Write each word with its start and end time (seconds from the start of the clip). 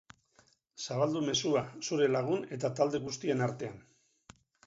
Zabaldu 0.85 1.21
mezua 1.25 1.61
zure 1.89 2.07
lagun 2.15 2.47
eta 2.57 2.73
talde 2.81 3.03
guztien 3.05 3.47
artean. 3.49 3.79